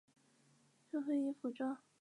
[0.89, 1.77] 束缚衣服装。